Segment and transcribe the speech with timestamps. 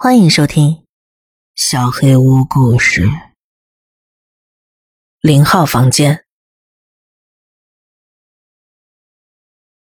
[0.00, 0.70] 欢迎收听
[1.56, 3.06] 《小黑屋故事》。
[5.20, 6.24] 零号房间，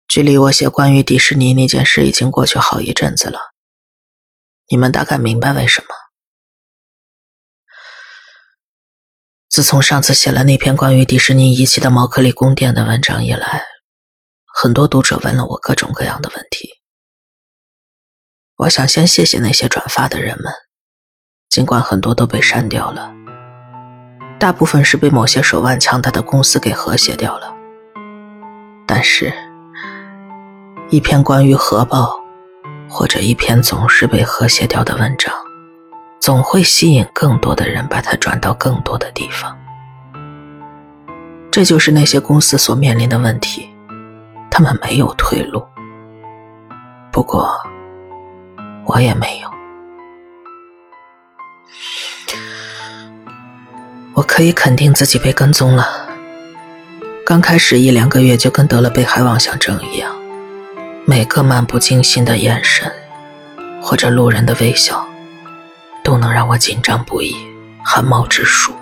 [0.07, 3.39] 距离我写关于迪士尼那件事已经过去好一阵子了。
[4.69, 5.87] 你们大概明白为什么？
[9.49, 13.65] 自从上次写了那篇关于迪士尼遗弃的毛克利宫殿的文章以来，
[14.45, 16.78] 很多读者问了我各种各样的问题。
[18.59, 20.51] 我想先谢谢那些转发的人们，
[21.49, 23.09] 尽管很多都被删掉了，
[24.37, 27.55] 大部分是被某些手腕强大的公司给和谐掉了。
[28.85, 29.31] 但是，
[30.89, 32.13] 一篇关于核爆，
[32.89, 35.33] 或者一篇总是被和谐掉的文章，
[36.19, 39.57] 总会吸引更多的人把它转到更多的地方。
[41.49, 43.69] 这就是那些公司所面临的问题，
[44.51, 45.65] 他们没有退路。
[47.09, 47.49] 不过，
[48.89, 49.49] 我也没有，
[54.15, 56.09] 我可以肯定自己被跟踪了。
[57.23, 60.11] 刚开始一两个月就跟得了被害妄想症一样，
[61.05, 62.91] 每个漫不经心的眼神，
[63.79, 65.07] 或者路人的微笑，
[66.03, 67.35] 都能让我紧张不已，
[67.85, 68.73] 汗毛直竖。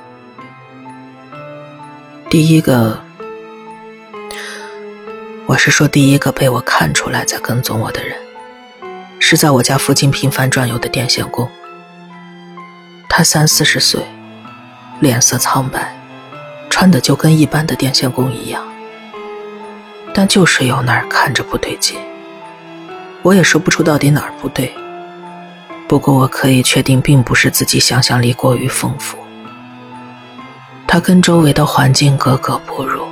[2.30, 2.98] 第一个，
[5.48, 8.18] 我是说第一个被我看出来在跟踪我的人。
[9.20, 11.50] 是在我家附近频繁转悠的电线工。
[13.10, 14.02] 他三四十岁，
[15.00, 15.96] 脸色苍白，
[16.70, 18.64] 穿的就跟一般的电线工一样，
[20.14, 21.98] 但就是有哪儿看着不对劲。
[23.24, 24.74] 我也说不出到底哪儿不对，
[25.88, 29.18] 不过我可以确定，并不是自己想象力过于丰富。
[30.86, 33.08] 他跟周围的环境格格不入，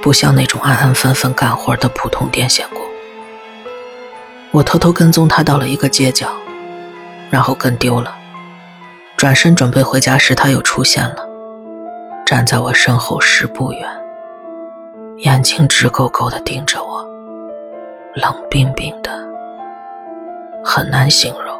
[0.00, 2.83] 不像那种安安分分干活的普通电线工。
[4.54, 6.28] 我偷偷跟踪他到了一个街角，
[7.28, 8.14] 然后跟丢了。
[9.16, 11.16] 转身准备回家时，他又出现了，
[12.24, 13.80] 站在我身后十步远，
[15.24, 17.04] 眼睛直勾勾的盯着我，
[18.14, 19.10] 冷冰冰的，
[20.64, 21.58] 很难形容。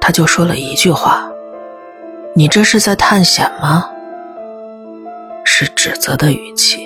[0.00, 1.30] 他就说了一句话
[2.34, 3.90] ：“你这是在探险吗？”
[5.44, 6.77] 是指责的语气。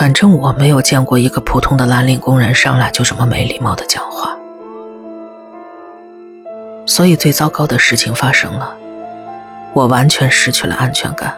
[0.00, 4.34] 反正我没有见过一个普通的蓝领工人上来就这么没礼貌的讲话，
[6.86, 8.74] 所以最糟糕的事情发生了，
[9.74, 11.34] 我完全失去了安全感，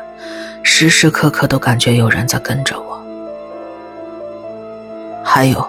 [0.62, 3.02] 时时刻刻都感觉有人在跟着我，
[5.24, 5.66] 还有，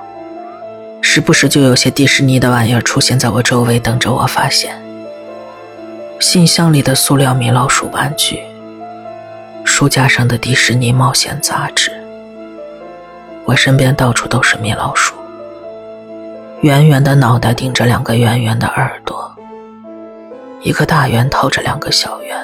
[1.02, 4.80] 时不时就有些迪士尼的玩意儿出现在我周围，等着我发现。
[6.20, 8.44] 信箱里的塑料米老鼠玩具，
[9.64, 12.03] 书架上的迪士尼冒险杂志。
[13.46, 15.14] 我身边到处都是米老鼠，
[16.62, 19.30] 圆圆的脑袋顶着两个圆圆的耳朵，
[20.62, 22.38] 一个大圆套着两个小圆，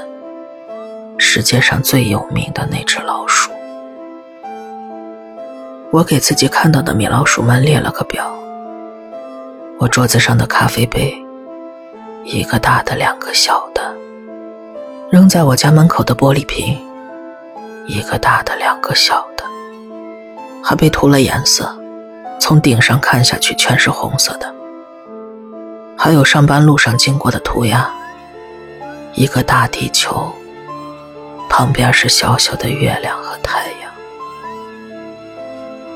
[1.17, 3.49] 世界上最有名的那只老鼠。
[5.91, 8.29] 我给自己看到的米老鼠们列了个表。
[9.79, 11.15] 我桌子上的咖啡杯，
[12.25, 13.81] 一个大的，两个小的；
[15.09, 16.77] 扔在我家门口的玻璃瓶，
[17.87, 19.45] 一个大的，两个小的。
[20.63, 21.73] 还被涂了颜色，
[22.39, 24.53] 从顶上看下去全是红色的。
[25.97, 27.89] 还有上班路上经过的涂鸦，
[29.13, 30.31] 一个大地球，
[31.49, 33.91] 旁边是小小的月亮和太阳，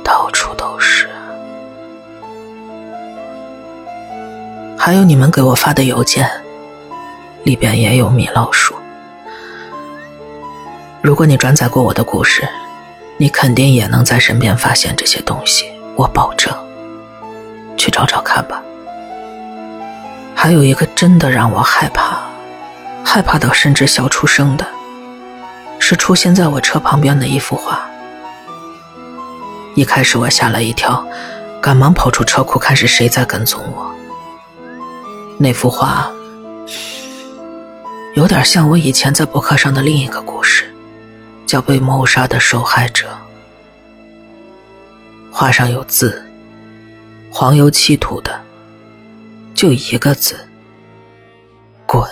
[0.04, 1.08] 到处都是。
[4.78, 6.30] 还有你们给我发的邮件，
[7.44, 8.76] 里边也有米老鼠。
[11.02, 12.48] 如果你转载过我的故事。
[13.24, 16.54] 你肯定也能在身边发现这些东西，我保证。
[17.78, 18.62] 去找找看吧。
[20.36, 22.20] 还有一个真的让我害怕，
[23.02, 24.68] 害怕到甚至笑出声的，
[25.80, 27.80] 是出现在我车旁边的一幅画。
[29.74, 31.02] 一开始我吓了一跳，
[31.62, 33.90] 赶忙跑出车库看是谁在跟踪我。
[35.38, 36.12] 那幅画
[38.16, 40.70] 有点像我以前在博客上的另一个故事。
[41.46, 43.06] 叫被谋杀的受害者。
[45.36, 46.24] 画上有字，
[47.32, 48.40] 黄油漆涂的，
[49.56, 50.48] 就一个字：
[51.88, 52.08] 滚。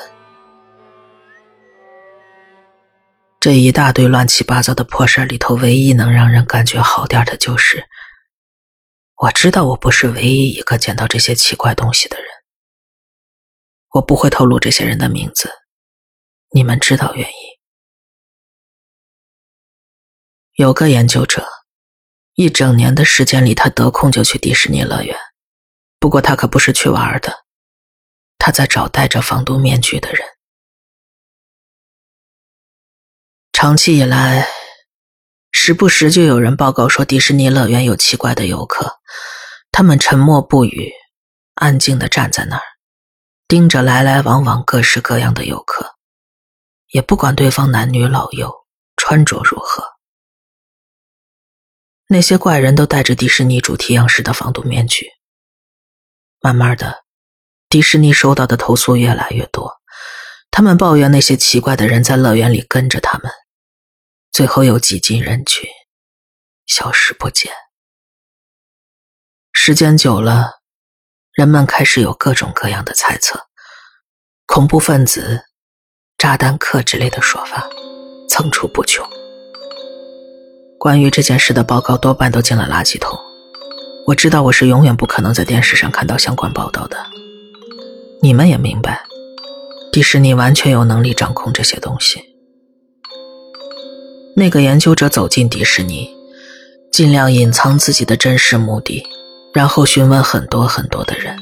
[3.40, 7.88] 这一大堆乱七八糟的破事里头，唯一能让人感觉好点的，就是
[9.18, 12.26] 我知道我不是唯一一个捡到这些奇怪东西的人。
[13.92, 15.48] 我不会透露这些人的名字，
[16.50, 17.36] 你们知道原因。
[20.56, 21.48] 有个研究者，
[22.36, 25.16] 一整年的时间里，他得空就去迪士尼乐园，
[26.00, 27.46] 不过他可不是去玩的，
[28.38, 30.26] 他在找戴着防毒面具的人。
[33.52, 34.48] 长期以来，
[35.52, 39.00] 时不时就有人报告说迪士尼乐园有奇怪的游客，
[39.72, 40.92] 他们沉默不语，
[41.56, 42.64] 安静的站在那儿，
[43.48, 45.96] 盯着来来往往各式各样的游客，
[46.92, 48.52] 也不管对方男女老幼，
[48.96, 49.84] 穿着如何。
[52.14, 55.08] 那些怪人都戴着迪士尼主题样式的防毒面具。
[56.42, 57.06] 慢慢的，
[57.70, 59.80] 迪士尼收到的投诉越来越多，
[60.52, 63.32] 他们抱怨那些奇怪的人在乐园里跟着他们。
[64.30, 65.70] 最后又挤进人群，
[66.66, 67.50] 消失不见。
[69.54, 70.60] 时间久了，
[71.32, 73.48] 人们开始有各种各样的猜测，
[74.46, 75.46] 恐怖分子、
[76.18, 77.70] 炸弹客之类的说法
[78.28, 79.10] 层出不穷。
[80.82, 83.16] 关于这件事的报告多半都进了垃圾桶。
[84.08, 86.98] 我知道我是永远不可能在电视上看到相关报道的。
[88.20, 89.00] 你们也明白，
[89.92, 92.20] 迪士尼完全有能力掌控这些东西。
[94.36, 96.10] 那个研究者走进迪士尼，
[96.92, 99.04] 尽量隐藏自己的真实目的，
[99.54, 101.38] 然后询问很多很多的人。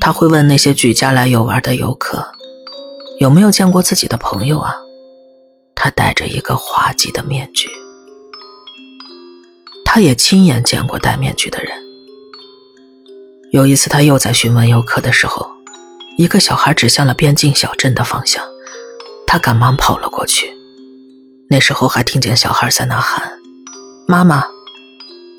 [0.00, 2.26] 他会问那些举家来游玩的游客，
[3.20, 4.74] 有没有见过自己的朋友啊？
[5.76, 7.70] 他戴着一个滑稽的面具。
[9.92, 11.72] 他也亲眼见过戴面具的人。
[13.50, 15.50] 有一次，他又在询问游客的时候，
[16.16, 18.40] 一个小孩指向了边境小镇的方向，
[19.26, 20.48] 他赶忙跑了过去。
[21.48, 23.32] 那时候还听见小孩在那喊
[24.06, 24.44] ：“妈妈，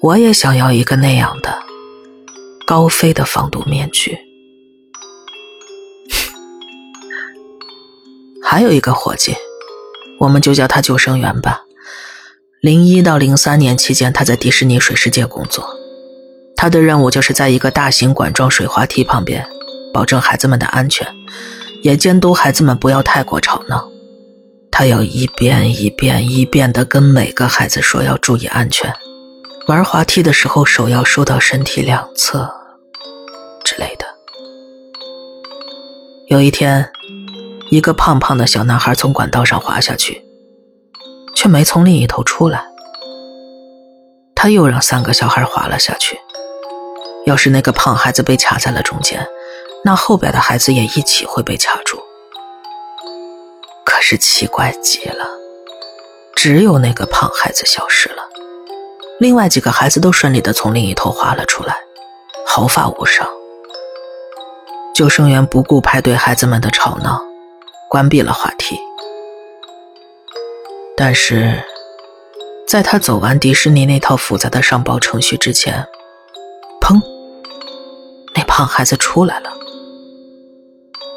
[0.01, 1.57] 我也想要一个那样的
[2.67, 4.17] 高飞的防毒面具。
[8.43, 9.33] ”还有一个伙计，
[10.19, 11.61] 我们就叫他救生员吧。
[12.61, 15.67] 零一到零三年期间，他在迪士尼水世界工作，
[16.55, 19.43] 他的任务就是在一个大型管状水滑梯旁边，
[19.91, 21.07] 保证孩子们的安全，
[21.81, 23.89] 也监督孩子们不要太过吵闹。
[24.69, 28.93] 他要一遍一遍一遍的跟每个孩子说要注意安全，
[29.65, 32.47] 玩滑梯的时候手要收到身体两侧
[33.65, 34.05] 之类的。
[36.27, 36.87] 有一天，
[37.71, 40.23] 一个胖胖的小男孩从管道上滑下去，
[41.35, 42.65] 却没从另一头出来。
[44.35, 46.19] 他又让三个小孩滑了下去。
[47.27, 49.27] 要是那个胖孩子被卡在了中间，
[49.83, 52.01] 那后边的孩子也一起会被卡住。
[53.85, 55.27] 可是奇怪极了，
[56.35, 58.23] 只有那个胖孩子消失了，
[59.19, 61.77] 另外几个孩子都顺利的从另一头滑了出来，
[62.47, 63.27] 毫发无伤。
[64.95, 67.21] 救生员不顾排队孩子们的吵闹，
[67.87, 68.79] 关闭了滑梯。
[70.95, 71.63] 但是，
[72.67, 75.85] 在他走完迪士尼那套复杂的上报程序之前，
[76.79, 77.01] 砰！
[78.35, 79.51] 那胖孩子出来了。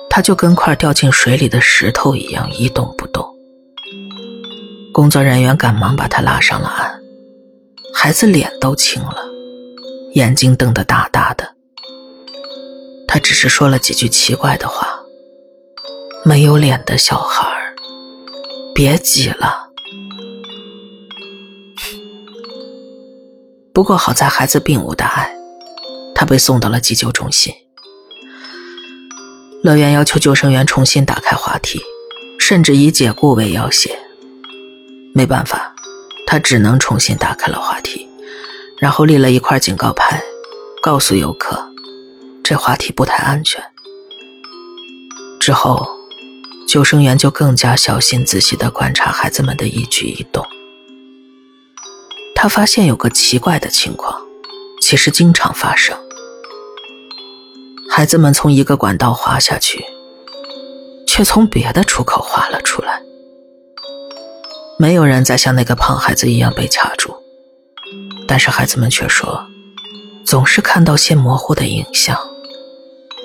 [0.09, 3.29] 他就跟块掉进水里的石头一样一动不动。
[4.93, 7.01] 工作人员赶忙把他拉上了岸，
[7.93, 9.17] 孩子脸都青了，
[10.13, 11.53] 眼睛瞪得大大的。
[13.07, 14.89] 他只是说了几句奇怪的话
[16.25, 17.47] ：“没有脸的小孩
[18.75, 19.63] 别挤了。”
[23.75, 25.29] 不过好在孩子并无大碍，
[26.15, 27.53] 他被送到了急救中心。
[29.65, 31.81] 乐园要求救生员重新打开滑梯，
[32.39, 33.91] 甚至以解雇为要挟。
[35.13, 35.75] 没办法，
[36.25, 38.09] 他只能重新打开了滑梯，
[38.79, 40.23] 然后立了一块警告牌，
[40.81, 41.61] 告诉游客
[42.45, 43.61] 这滑梯不太安全。
[45.41, 45.85] 之后，
[46.69, 50.47] 救生员就更加小心仔细地观察孩子们的一举一动。
[52.35, 54.21] 他发现有个奇怪的情况，
[54.81, 55.97] 其实经常发生。
[57.89, 59.85] 孩子们从一个管道滑下去，
[61.07, 63.01] 却从别的出口滑了出来。
[64.79, 67.15] 没有人再像那个胖孩子一样被卡住，
[68.27, 69.47] 但是孩子们却说，
[70.27, 72.19] 总是看到些模糊的影像，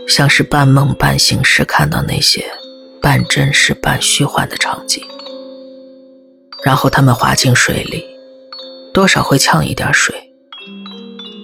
[0.07, 2.45] 像是半梦半醒时看到那些
[3.01, 5.03] 半真实半虚幻的场景。
[6.63, 8.05] 然后他们滑进水里，
[8.93, 10.15] 多少会呛一点水，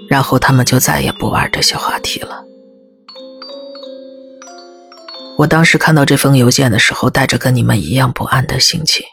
[0.09, 2.43] 然后他们就再也不玩这些话题了。
[5.37, 9.05] 我当时看到这封邮件的时候，带着跟你们一样不安的心情。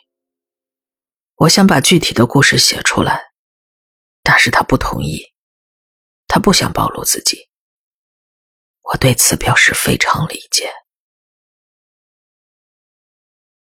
[1.35, 3.33] 我想把具体的故事写出来，
[4.23, 5.25] 但是他不同意，
[6.29, 7.49] 他不想暴露自己。
[8.83, 10.71] 我对此表示非常理解。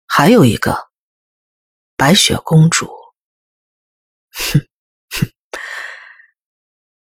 [0.05, 0.89] 还有一个，
[1.97, 2.87] 白雪公主，
[4.33, 4.59] 哼
[5.15, 5.31] 哼，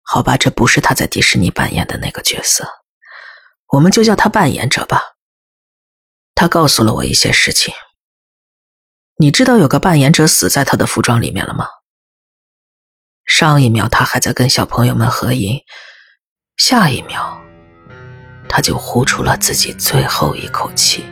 [0.03, 2.67] 好吧，这不是他在迪士尼扮演的那个角色，
[3.69, 5.17] 我们就叫他扮演者吧。
[6.35, 7.75] 他告诉了我一些事情。
[9.21, 11.67] 你知道有个扮演者死在他的服装里面了吗？
[13.27, 15.61] 上一秒他还在跟小朋友们合影，
[16.57, 17.43] 下一秒
[18.49, 21.05] 他就呼出了自己最后一口气。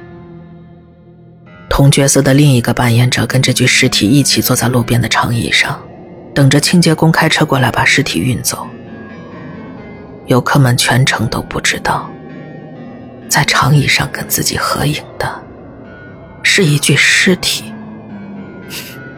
[1.69, 5.85] 同角色的另一个扮演者跟这具尸体一起坐在路边的长椅上，
[6.37, 8.69] 等着清洁工开车过来把尸体运走。
[10.27, 12.11] 游客们全程都不知道，
[13.27, 15.43] 在长椅上跟自己合影的
[16.43, 17.73] 是一具尸体。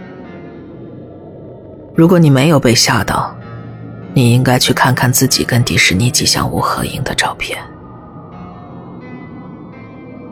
[1.96, 3.36] 如果你没有被吓到，
[4.14, 7.58] 你应该去看看自己跟迪士尼吉祥物合影的照片。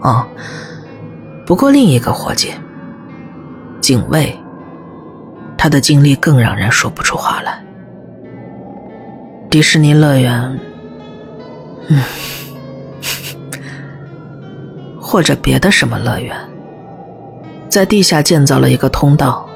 [0.03, 0.25] 哦，
[1.45, 2.53] 不过另一个伙计，
[3.81, 4.39] 警卫，
[5.57, 7.63] 他的经历更让人说不出话来。
[9.49, 10.59] 迪士尼乐园，
[11.89, 12.03] 嗯，
[15.01, 16.37] 或者别的什么乐园，
[17.69, 19.49] 在地下建造了一个通道，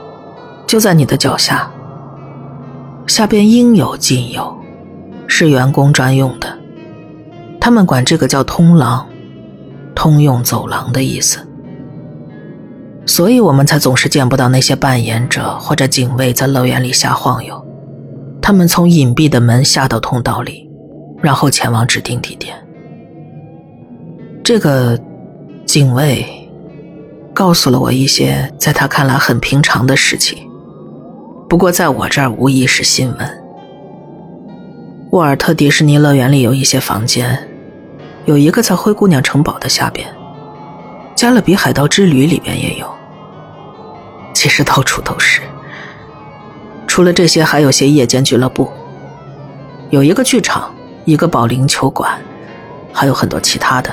[0.66, 1.70] 就在你的脚下。
[3.06, 4.56] 下边应有尽有，
[5.26, 6.56] 是员工专用的。
[7.60, 9.04] 他们管这个叫通廊，
[9.94, 11.44] 通用走廊的意思。
[13.06, 17.66] 所以我们才总是见不到那些扮演者或者警卫在乐园里瞎晃悠。
[18.40, 20.68] 他们从隐蔽的门下到通道里，
[21.20, 22.56] 然后前往指定地点。
[24.42, 24.98] 这个
[25.66, 26.26] 警卫
[27.34, 30.38] 告诉了我一些在他看来很平常的事情。
[31.48, 33.42] 不过，在我这儿无疑是新闻。
[35.10, 37.38] 沃尔特迪士尼乐园里有一些房间，
[38.24, 40.08] 有一个在灰姑娘城堡的下边，
[41.20, 42.90] 加勒比海盗之旅里边也有。
[44.32, 45.42] 其实到处都是。
[46.86, 48.72] 除了这些，还有些夜间俱乐部，
[49.90, 50.74] 有一个剧场，
[51.04, 52.18] 一个保龄球馆，
[52.90, 53.90] 还有很多其他的。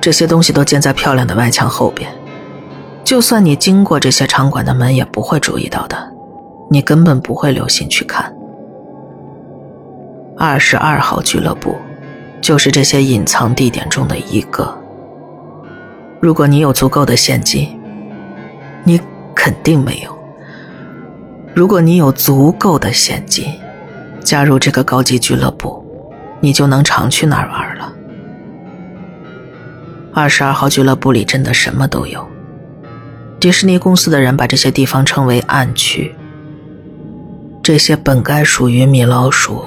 [0.00, 2.08] 这些东西都建在漂亮的外墙后边，
[3.02, 6.08] 就算你经过这些场馆的门，也不会注意到的。
[6.70, 8.32] 你根本不会留心去看。
[10.38, 11.74] 二十二号俱乐部，
[12.40, 14.78] 就是这些隐藏地点中的一个。
[16.22, 17.76] 如果你有足够的现金，
[18.84, 19.00] 你
[19.34, 20.16] 肯定没有。
[21.52, 23.52] 如果你有足够的现金，
[24.20, 25.84] 加入这个高级俱乐部，
[26.38, 27.92] 你就能常去那儿玩了。
[30.14, 32.24] 二十二号俱乐部里真的什么都有。
[33.40, 36.14] 迪士尼公司的人把这些地方称为暗区。
[37.64, 39.64] 这些本该属于米老鼠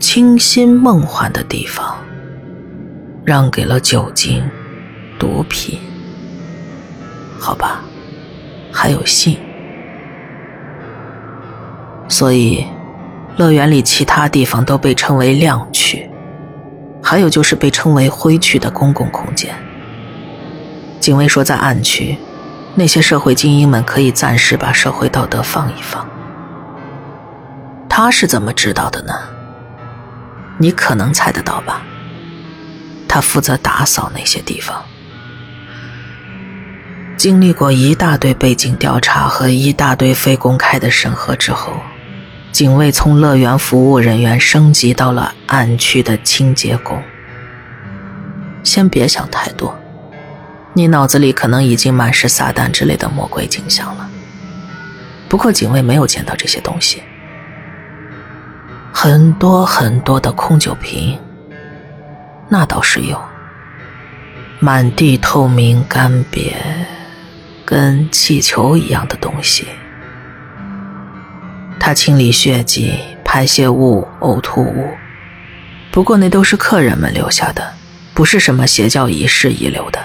[0.00, 1.96] 清新梦幻的地方，
[3.24, 4.42] 让给了酒精、
[5.18, 5.80] 毒品，
[7.38, 7.82] 好吧，
[8.72, 9.36] 还有性。
[12.08, 12.64] 所以，
[13.36, 16.08] 乐园里其他地方都被称为亮区，
[17.02, 19.54] 还有就是被称为灰区的公共空间。
[21.00, 22.16] 警卫说，在暗区，
[22.74, 26.08] 那些社会精英们可以暂时把社会道德放一放。
[27.88, 29.12] 他是怎么知道的呢？
[30.58, 31.82] 你可能猜得到吧。
[33.06, 34.82] 他负责打扫那些地方。
[37.18, 41.72] 经历过一大堆背景调查和一大堆非公开的审核之后，
[42.52, 47.02] 警卫从乐园服务人员升级到了暗区的清洁工。
[48.62, 49.76] 先别想太多，
[50.72, 54.08] 你脑子里可能已经满是撒旦之类的魔鬼景象了。
[55.28, 57.02] 不过警卫没有见到这些东西。
[58.92, 61.18] 很多很多的空酒瓶，
[62.48, 63.20] 那倒是有。
[64.60, 66.52] 满地透明干瘪，
[67.68, 69.68] 跟气球一样的东西。
[71.78, 74.88] 他清理血迹、排泄物、呕吐物，
[75.90, 77.74] 不过那都是客人们留下的，
[78.14, 80.00] 不是什么邪教仪式遗留的。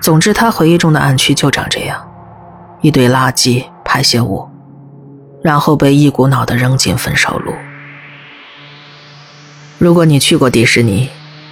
[0.00, 2.04] 总之，他回忆中的暗区就长这样：
[2.80, 4.50] 一堆垃圾、排泄物。
[5.44, 7.54] 然后被一股脑的扔进焚烧炉。
[9.78, 11.08] 如果你去过迪士尼，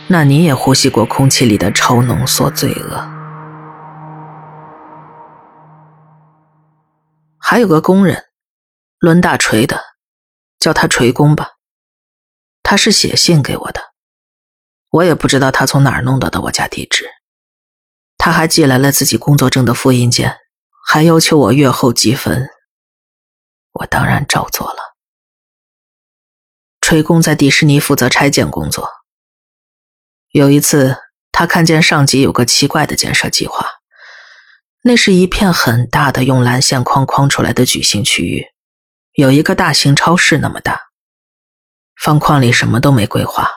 [0.08, 3.17] 那你也呼吸过空气里的超浓缩罪恶。
[7.50, 8.26] 还有个工人，
[8.98, 9.82] 抡大锤的，
[10.58, 11.52] 叫他锤工吧。
[12.62, 13.94] 他是写信给我的，
[14.90, 17.08] 我也不知道他从哪儿弄到的我家地址。
[18.18, 20.36] 他还寄来了自己工作证的复印件，
[20.86, 22.50] 还要求我月后积分。
[23.72, 24.94] 我当然照做了。
[26.82, 28.90] 锤工在迪士尼负责拆建工作。
[30.32, 30.98] 有一次，
[31.32, 33.77] 他看见上级有个奇怪的建设计划，
[34.82, 38.46] 那是一片很大的用蓝线框框出来的矩形区域，
[39.12, 40.88] 有一个大型超市那么大，
[41.96, 43.50] 方框里什么都没规划，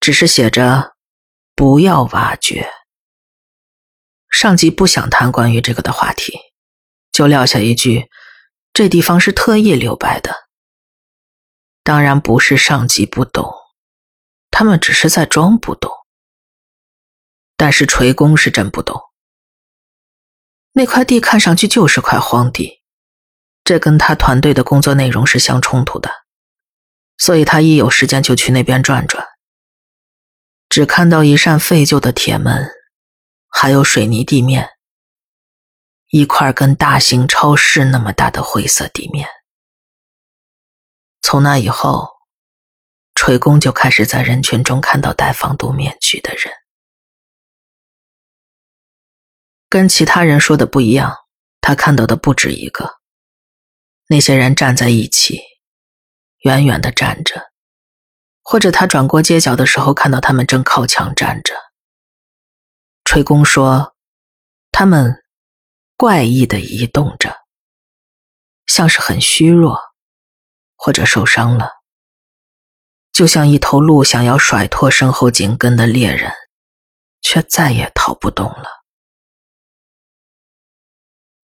[0.00, 0.94] 只是写着
[1.54, 2.70] “不要挖掘”。
[4.30, 6.38] 上级不想谈关于这个的话题，
[7.10, 8.08] 就撂下一句
[8.72, 10.48] ：“这地方是特意留白的。”
[11.82, 13.52] 当然不是上级不懂，
[14.50, 15.90] 他们只是在装不懂。
[17.56, 19.00] 但是锤工是真不懂，
[20.78, 22.82] 那块地看上去就是块荒地，
[23.64, 26.10] 这跟他团队的工作内容是相冲突的，
[27.16, 29.26] 所以他一有时间就去那边转转。
[30.68, 32.68] 只看到一扇废旧的铁门，
[33.48, 34.68] 还有水泥地面，
[36.10, 39.26] 一块跟大型超市那么大的灰色地面。
[41.22, 42.10] 从那以后，
[43.14, 46.52] 锤工就开始在人群中看到戴防毒面具的人。
[49.68, 51.14] 跟其他人说的不一样，
[51.60, 52.98] 他看到的不止一个。
[54.08, 55.40] 那些人站在一起，
[56.44, 57.50] 远远的站着，
[58.42, 61.54] 或者他转过街角的时候，看到他们正靠墙站着。
[63.04, 63.94] 吹宫说，
[64.70, 65.24] 他们
[65.96, 67.36] 怪异的移动着，
[68.66, 69.80] 像是很虚弱。
[70.78, 71.70] 或者受伤了，
[73.10, 76.30] 就像一头鹿想要甩脱身后紧跟的猎人，
[77.22, 78.84] 却再也逃不动了。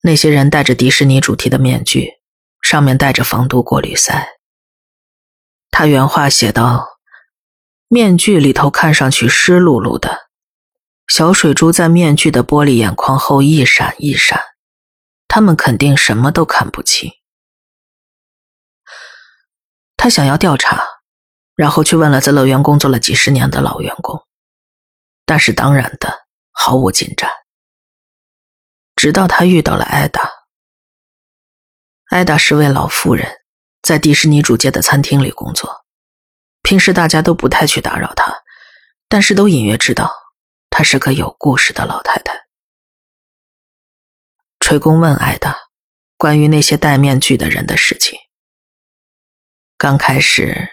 [0.04, 2.14] 那些人戴着迪士尼主题的面具，
[2.60, 4.30] 上面带着防毒过滤塞。
[5.70, 6.98] 他原话写道
[7.86, 10.28] ：“面具里头看上去湿漉漉的，
[11.06, 14.42] 小水珠在面具的玻璃眼眶后一闪一闪，
[15.28, 17.12] 他们肯定什么都看不清。”
[19.96, 20.84] 他想要调查，
[21.54, 24.26] 然后去问了在乐园工作了几十年的老员工，
[25.24, 27.30] 但是当然的毫无进展。
[28.96, 30.30] 直到他遇到了艾达，
[32.10, 33.40] 艾达是位老妇人，
[33.82, 35.84] 在迪士尼主街的餐厅里工作，
[36.62, 38.32] 平时大家都不太去打扰她，
[39.08, 40.12] 但是都隐约知道
[40.70, 42.46] 她是个有故事的老太太。
[44.60, 45.56] 锤工问艾达
[46.16, 48.18] 关于那些戴面具的人的事情。
[49.76, 50.68] 刚开始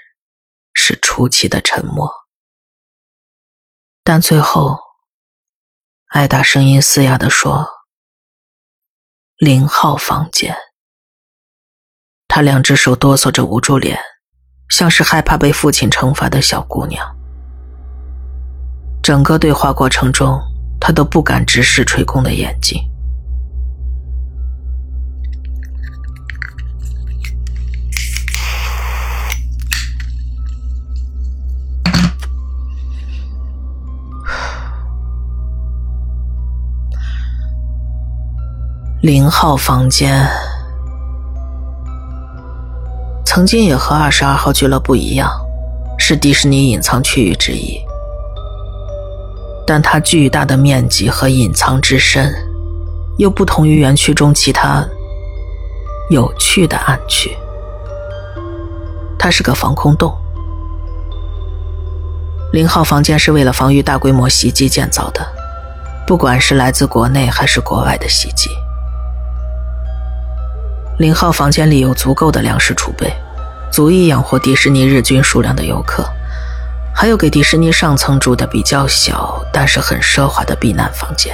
[0.73, 2.07] 是出奇的沉默，
[4.03, 4.77] 但最后，
[6.09, 7.67] 艾达声音嘶哑的说
[9.39, 10.53] ：“零号房间。”
[12.27, 13.97] 他两只手哆嗦着捂住脸，
[14.69, 17.05] 像是害怕被父亲惩罚的小姑娘。
[19.01, 20.37] 整个对话过程中，
[20.77, 22.83] 他都不敢直视垂空的眼睛。
[39.01, 40.29] 零号房间
[43.25, 45.31] 曾经也和二十二号俱乐部一样，
[45.97, 47.79] 是迪士尼隐藏区域之一，
[49.65, 52.29] 但它巨大的面积和隐藏之深，
[53.17, 54.85] 又不同于园区中其他
[56.09, 57.33] 有趣的暗区。
[59.17, 60.13] 它是个防空洞。
[62.51, 65.25] 零号房间是为了防御大规模袭击建造的，
[66.05, 68.49] 不管是来自国内还是国外的袭击。
[70.99, 73.09] 零号房间里有足够的粮食储备，
[73.71, 76.03] 足以养活迪士尼日均数量的游客，
[76.93, 81.33] 还有给迪士尼上层住的比较小但是很奢华的避难房间。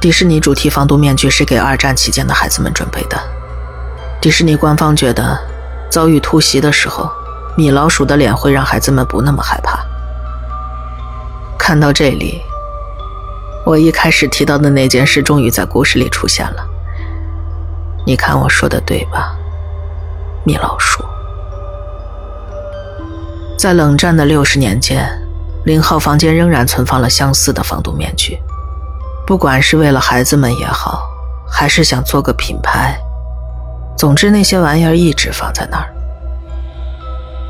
[0.00, 3.16] 迪士尼主题防毒面具是给二战期间的孩子们准备的。
[4.20, 5.38] 迪士尼官方觉得，
[5.88, 7.08] 遭遇突袭的时候，
[7.56, 9.78] 米老鼠的脸会让孩子们不那么害怕。
[11.56, 12.42] 看到这里，
[13.64, 16.70] 我一开始提到的那件事终于在故事里出现了。
[18.04, 19.36] 你看我说的对吧，
[20.44, 21.04] 米老鼠？
[23.56, 25.08] 在冷战的六十年间，
[25.64, 28.36] 零号房间仍然存放了相似的防毒面具，
[29.24, 31.08] 不管是为了孩子们也好，
[31.48, 32.98] 还是想做个品牌，
[33.96, 35.94] 总之那些玩意儿一直放在那儿。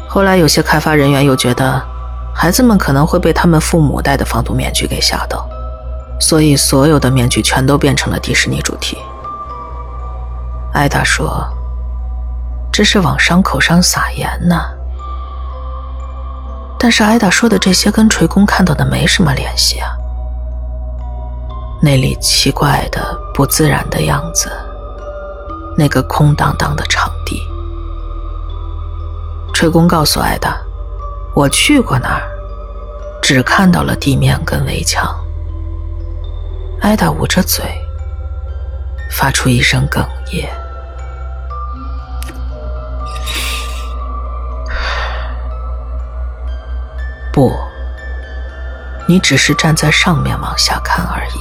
[0.07, 1.83] 后来有些开发人员又觉得，
[2.35, 5.49] 孩子们可能会被他们父母戴的防毒面具给吓到，
[6.21, 8.99] 所以所有的面具全都变成了迪士尼主题。
[10.73, 11.47] 艾达说
[12.73, 14.57] ：“这是往伤口上撒盐呢。”
[16.79, 19.91] 但是艾达说的这些跟锤工看到的没什么联系啊。
[21.81, 24.51] 那里奇怪的、不自然的样子，
[25.77, 27.43] 那个空荡荡的场地。
[29.53, 30.57] 锤工告诉艾达
[31.37, 32.23] ：“我去过那儿，
[33.21, 35.15] 只看到了地面跟围墙。”
[36.81, 37.65] 艾达捂着嘴，
[39.11, 40.49] 发出一声哽咽。
[47.33, 47.53] 不，
[49.09, 51.41] 你只是站在上面往下看而已。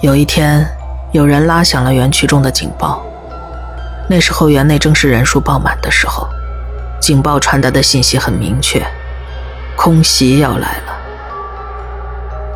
[0.00, 0.66] 有一天，
[1.12, 3.02] 有人拉响了园区中的警报。
[4.08, 6.26] 那时候园内正是人数爆满的时候，
[7.00, 8.82] 警报传达的信息很明确：
[9.76, 10.92] 空袭要来了。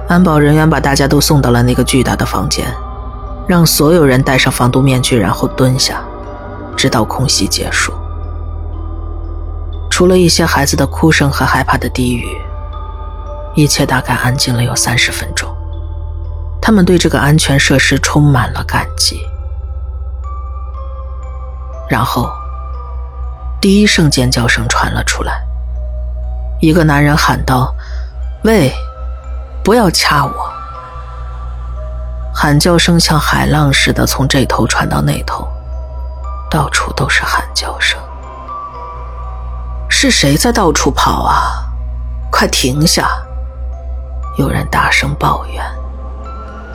[0.08, 2.66] 安保人员把大家都送到了那个巨大的房间，
[3.46, 6.02] 让所有人戴上防毒面具，然后蹲下，
[6.76, 7.92] 直到空袭结束。
[9.96, 12.38] 除了一些孩子的哭声和害怕的低语，
[13.54, 15.48] 一切大概安静了有三十分钟。
[16.60, 19.18] 他们对这个安全设施充满了感激。
[21.88, 22.30] 然后，
[23.58, 25.42] 第一声尖叫声传了出来。
[26.60, 27.74] 一个男人喊道
[28.44, 28.70] ：“喂，
[29.64, 30.52] 不要掐我！”
[32.36, 35.48] 喊叫声像海浪似的从这头传到那头，
[36.50, 37.98] 到处都是喊叫声。
[39.98, 41.40] 是谁在到处跑啊？
[42.30, 43.08] 快停下！
[44.36, 45.64] 有人大声抱怨。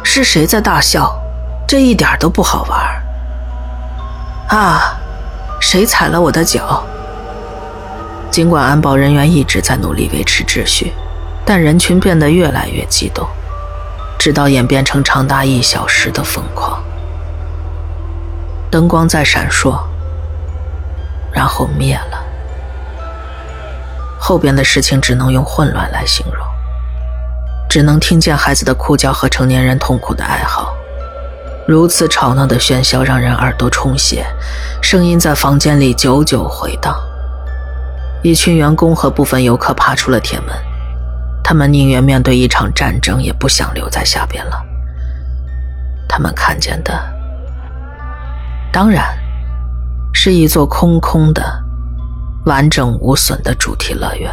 [0.03, 1.15] 是谁在大笑？
[1.67, 3.03] 这一点都不好玩。
[4.49, 4.97] 啊！
[5.61, 6.83] 谁踩了我的脚？
[8.31, 10.91] 尽管安保人员一直在努力维持秩序，
[11.45, 13.27] 但人群变得越来越激动，
[14.17, 16.81] 直到演变成长达一小时的疯狂。
[18.71, 19.79] 灯光在闪烁，
[21.31, 22.30] 然后灭了。
[24.23, 26.45] 后边的事情只能用混乱来形容，
[27.67, 30.71] 只能听见孩子的哭叫和成年人痛苦的哀嚎。
[31.67, 34.23] 如此吵闹的喧嚣让人耳朵充血，
[34.79, 36.95] 声音在房间里久久回荡。
[38.21, 40.55] 一群员工和部分游客爬出了铁门，
[41.43, 44.63] 他们宁愿面对一场战争，也不想留在下边了。
[46.07, 46.93] 他们看见的，
[48.71, 49.17] 当然
[50.13, 51.60] 是一座空空的、
[52.45, 54.31] 完整无损的主题乐园，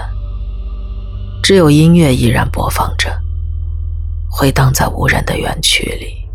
[1.43, 3.21] 只有音乐依然播放着，
[4.31, 6.27] 回荡在无人的园区里。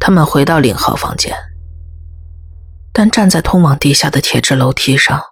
[0.00, 1.36] 他们回到领号房间，
[2.92, 5.22] 但站在通往地下的铁质楼梯上，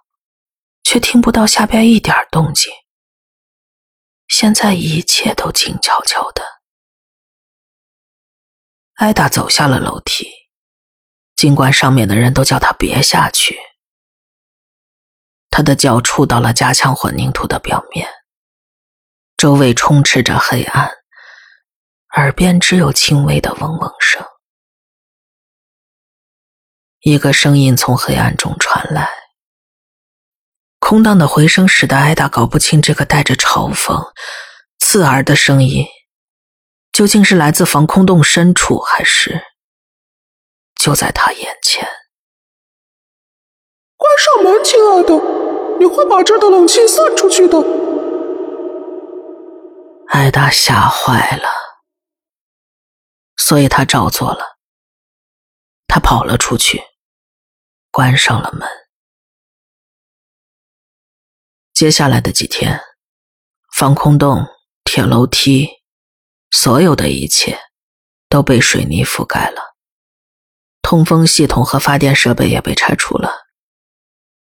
[0.83, 2.71] 却听不到下边一点动静。
[4.29, 6.41] 现在一切都静悄悄的。
[8.95, 10.27] 艾达走下了楼梯，
[11.37, 13.57] 尽管上面的人都叫他别下去。
[15.49, 18.07] 他的脚触到了加强混凝土的表面，
[19.37, 20.91] 周围充斥着黑暗，
[22.15, 24.25] 耳边只有轻微的嗡嗡声。
[27.01, 29.09] 一个声音从黑暗中传来，
[30.79, 34.11] 空荡的回声使得艾达搞不清这个带着嘲讽、
[34.79, 35.85] 刺耳的声音
[36.91, 39.41] 究竟是来自防空洞深处，还是
[40.79, 41.87] 就在他眼前。
[43.95, 45.13] 关上门，亲爱的，
[45.79, 47.57] 你会把这儿的冷气散出去的。
[50.07, 51.49] 艾达吓坏了，
[53.35, 54.57] 所以他照做了。
[55.87, 56.81] 他跑了出去。
[57.89, 58.67] 关上了门。
[61.73, 62.79] 接下来的几天，
[63.75, 64.45] 防空洞、
[64.83, 65.67] 铁楼梯，
[66.51, 67.59] 所有的一切
[68.29, 69.76] 都被水泥覆盖了。
[70.89, 73.29] 通风系统和发电设备也被拆除了，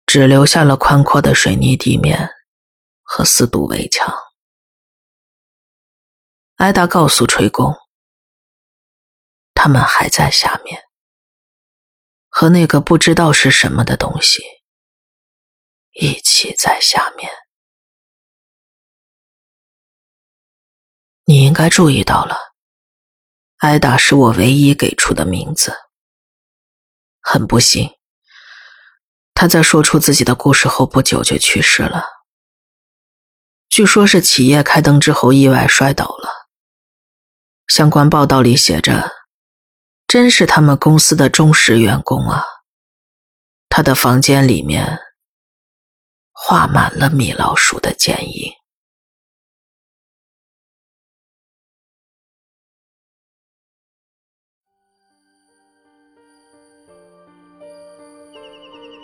[0.07, 2.31] 只留下了宽阔的水泥地面
[3.03, 4.11] 和四堵围墙。
[6.55, 7.75] 艾达告诉吹工，
[9.53, 10.81] 他们还在下面。
[12.27, 14.41] 和那个不知道是什么的东西
[15.91, 17.29] 一起在下面。
[21.25, 22.35] 你应该注意到了，
[23.57, 25.71] 艾达是我唯一给出的名字。
[27.21, 27.91] 很不幸，
[29.33, 32.03] 他在说出自己的故事后不久就去世了。
[33.69, 36.29] 据说是企业开灯之后意外摔倒了。
[37.67, 39.21] 相关报道里写着。
[40.07, 42.43] 真是他们公司的忠实员工啊！
[43.69, 44.99] 他的房间里面
[46.33, 48.51] 画满了米老鼠的剪影。